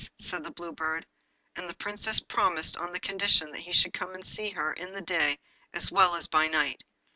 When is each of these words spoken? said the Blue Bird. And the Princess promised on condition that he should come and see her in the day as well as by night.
said 0.17 0.43
the 0.43 0.49
Blue 0.49 0.71
Bird. 0.71 1.05
And 1.55 1.69
the 1.69 1.75
Princess 1.75 2.19
promised 2.19 2.75
on 2.75 2.91
condition 3.01 3.51
that 3.51 3.59
he 3.61 3.71
should 3.71 3.93
come 3.93 4.15
and 4.15 4.25
see 4.25 4.49
her 4.49 4.73
in 4.73 4.93
the 4.93 5.01
day 5.03 5.37
as 5.75 5.91
well 5.91 6.15
as 6.15 6.25
by 6.25 6.47
night. 6.47 6.83